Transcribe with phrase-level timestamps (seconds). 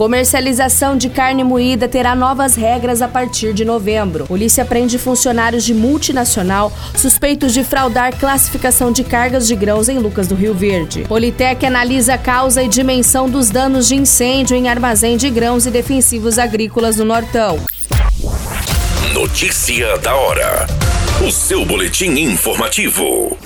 [0.00, 4.24] Comercialização de carne moída terá novas regras a partir de novembro.
[4.24, 10.26] Polícia prende funcionários de multinacional suspeitos de fraudar classificação de cargas de grãos em Lucas
[10.26, 11.02] do Rio Verde.
[11.02, 16.38] Politec analisa causa e dimensão dos danos de incêndio em armazém de grãos e defensivos
[16.38, 17.60] agrícolas no Nortão.
[19.12, 20.66] Notícia da hora.
[21.22, 23.36] O seu boletim informativo.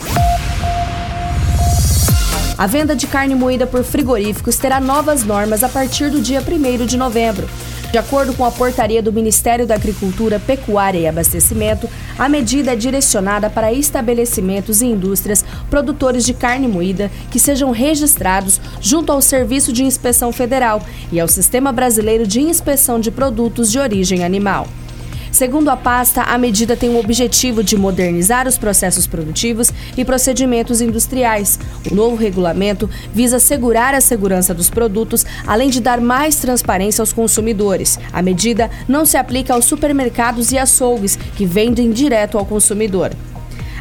[2.57, 6.87] A venda de carne moída por frigoríficos terá novas normas a partir do dia 1
[6.87, 7.49] de novembro.
[7.91, 12.77] De acordo com a portaria do Ministério da Agricultura, Pecuária e Abastecimento, a medida é
[12.77, 19.73] direcionada para estabelecimentos e indústrias produtores de carne moída que sejam registrados junto ao Serviço
[19.73, 20.81] de Inspeção Federal
[21.11, 24.69] e ao Sistema Brasileiro de Inspeção de Produtos de Origem Animal.
[25.35, 30.81] Segundo a pasta, a medida tem o objetivo de modernizar os processos produtivos e procedimentos
[30.81, 31.59] industriais.
[31.91, 37.13] O novo regulamento visa assegurar a segurança dos produtos, além de dar mais transparência aos
[37.13, 37.99] consumidores.
[38.13, 43.11] A medida não se aplica aos supermercados e açougues, que vendem direto ao consumidor.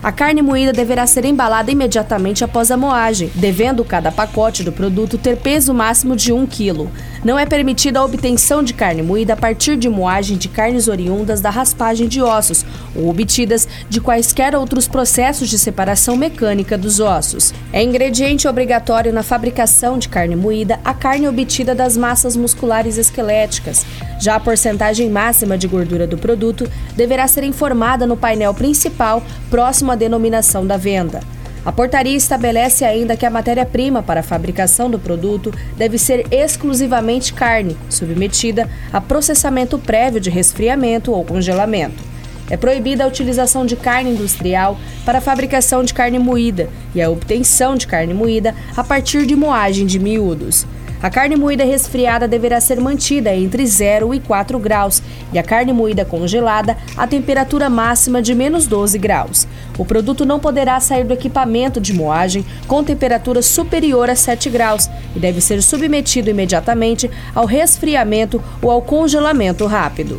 [0.03, 5.17] A carne moída deverá ser embalada imediatamente após a moagem, devendo cada pacote do produto
[5.17, 6.89] ter peso máximo de 1 kg.
[7.23, 11.39] Não é permitida a obtenção de carne moída a partir de moagem de carnes oriundas
[11.39, 17.53] da raspagem de ossos ou obtidas de quaisquer outros processos de separação mecânica dos ossos.
[17.71, 23.85] É ingrediente obrigatório na fabricação de carne moída a carne obtida das massas musculares esqueléticas.
[24.19, 29.92] Já a porcentagem máxima de gordura do produto deverá ser informada no painel principal próximo
[29.93, 31.21] à denominação da venda.
[31.65, 37.33] A portaria estabelece ainda que a matéria-prima para a fabricação do produto deve ser exclusivamente
[37.33, 42.03] carne, submetida a processamento prévio de resfriamento ou congelamento.
[42.49, 47.09] É proibida a utilização de carne industrial para a fabricação de carne moída e a
[47.09, 50.67] obtenção de carne moída a partir de moagem de miúdos.
[51.03, 55.03] A carne moída resfriada deverá ser mantida entre 0 e 4 graus
[55.33, 59.45] e a carne moída congelada a temperatura máxima de menos 12 graus.
[59.77, 64.89] O produto não poderá sair do equipamento de moagem com temperatura superior a 7 graus
[65.13, 70.17] e deve ser submetido imediatamente ao resfriamento ou ao congelamento rápido.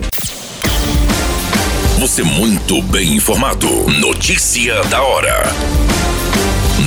[1.99, 3.69] Você muito bem informado.
[4.00, 5.44] Notícia da hora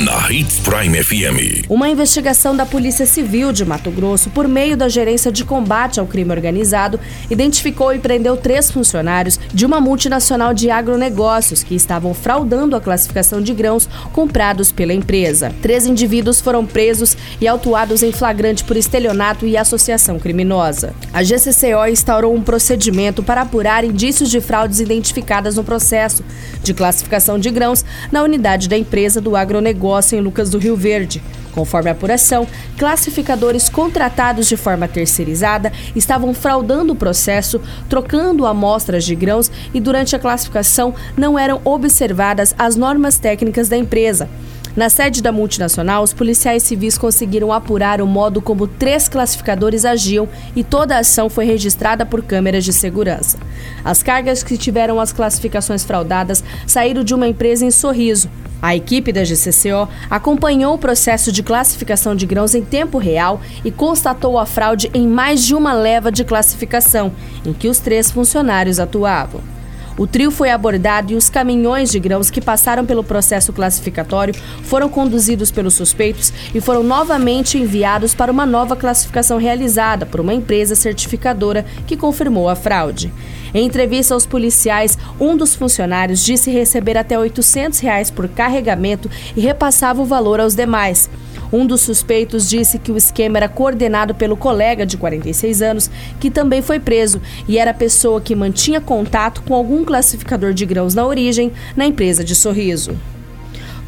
[0.08, 1.68] na Hits Prime FM.
[1.68, 6.08] Uma investigação da Polícia Civil de Mato Grosso, por meio da Gerência de Combate ao
[6.08, 6.98] Crime Organizado,
[7.30, 13.42] identificou e prendeu três funcionários de uma multinacional de agronegócios que estavam fraudando a classificação
[13.42, 15.54] de grãos comprados pela empresa.
[15.62, 20.94] Três indivíduos foram presos e autuados em flagrante por estelionato e associação criminosa.
[21.12, 26.24] A GCCO instaurou um procedimento para apurar indícios de fraudes identificadas no processo
[26.64, 30.76] de classificação de grãos na unidade da empresa do agronegócio negócio em Lucas do Rio
[30.76, 31.24] Verde.
[31.54, 32.48] Conforme a apuração,
[32.78, 37.60] classificadores contratados de forma terceirizada estavam fraudando o processo,
[37.90, 43.76] trocando amostras de grãos e durante a classificação não eram observadas as normas técnicas da
[43.76, 44.30] empresa.
[44.76, 50.30] Na sede da multinacional, os policiais civis conseguiram apurar o modo como três classificadores agiam
[50.56, 53.40] e toda a ação foi registrada por câmeras de segurança.
[53.84, 58.30] As cargas que tiveram as classificações fraudadas saíram de uma empresa em Sorriso.
[58.62, 63.72] A equipe da GCCO acompanhou o processo de classificação de grãos em tempo real e
[63.72, 67.12] constatou a fraude em mais de uma leva de classificação,
[67.46, 69.57] em que os três funcionários atuavam.
[69.98, 74.88] O trio foi abordado e os caminhões de grãos que passaram pelo processo classificatório foram
[74.88, 80.76] conduzidos pelos suspeitos e foram novamente enviados para uma nova classificação realizada por uma empresa
[80.76, 83.12] certificadora que confirmou a fraude.
[83.54, 89.42] Em entrevista aos policiais, um dos funcionários disse receber até 800 reais por carregamento e
[89.42, 91.10] repassava o valor aos demais.
[91.52, 96.30] Um dos suspeitos disse que o esquema era coordenado pelo colega de 46 anos, que
[96.30, 100.94] também foi preso e era a pessoa que mantinha contato com algum classificador de grãos
[100.94, 102.98] na origem na empresa de Sorriso.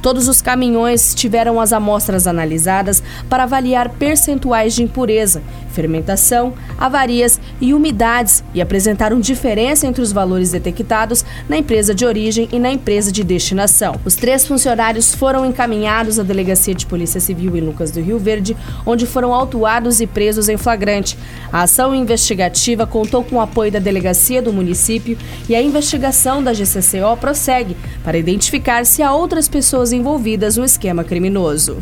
[0.01, 5.43] Todos os caminhões tiveram as amostras analisadas para avaliar percentuais de impureza,
[5.79, 12.49] fermentação, avarias e umidades e apresentaram diferença entre os valores detectados na empresa de origem
[12.51, 13.95] e na empresa de destinação.
[14.03, 18.57] Os três funcionários foram encaminhados à Delegacia de Polícia Civil em Lucas do Rio Verde,
[18.85, 21.17] onde foram autuados e presos em flagrante.
[21.51, 25.17] A ação investigativa contou com o apoio da Delegacia do município
[25.47, 31.05] e a investigação da GCCO prossegue para identificar se há outras pessoas envolvidas no esquema
[31.05, 31.81] criminoso.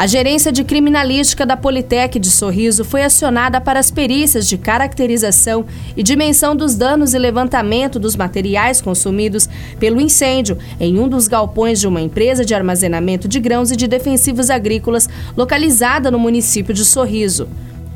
[0.00, 5.66] A gerência de criminalística da Politec de Sorriso foi acionada para as perícias de caracterização
[5.94, 9.46] e dimensão dos danos e levantamento dos materiais consumidos
[9.78, 13.86] pelo incêndio em um dos galpões de uma empresa de armazenamento de grãos e de
[13.86, 15.06] defensivos agrícolas
[15.36, 17.46] localizada no município de Sorriso.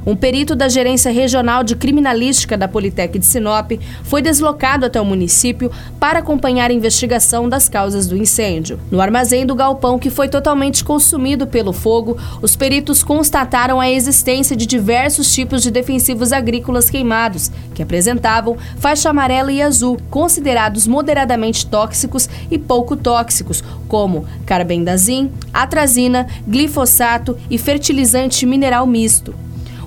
[0.07, 3.73] Um perito da Gerência Regional de Criminalística da Politec de Sinop
[4.03, 8.79] foi deslocado até o município para acompanhar a investigação das causas do incêndio.
[8.91, 14.55] No armazém do galpão, que foi totalmente consumido pelo fogo, os peritos constataram a existência
[14.55, 21.67] de diversos tipos de defensivos agrícolas queimados, que apresentavam faixa amarela e azul, considerados moderadamente
[21.67, 29.35] tóxicos e pouco tóxicos, como carbendazim, atrazina, glifosato e fertilizante mineral misto.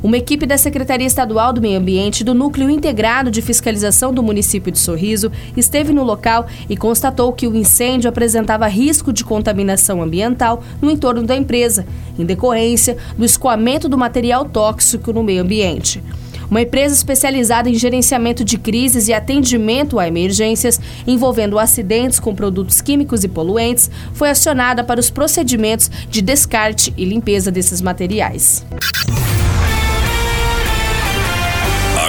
[0.04, 4.72] Uma equipe da Secretaria Estadual do Meio Ambiente do Núcleo Integrado de Fiscalização do município
[4.72, 10.62] de Sorriso esteve no local e constatou que o incêndio apresentava risco de contaminação ambiental
[10.80, 11.86] no entorno da empresa,
[12.18, 16.04] em decorrência do escoamento do material tóxico no meio ambiente.
[16.50, 22.80] Uma empresa especializada em gerenciamento de crises e atendimento a emergências envolvendo acidentes com produtos
[22.82, 28.66] químicos e poluentes foi acionada para os procedimentos de descarte e limpeza desses materiais.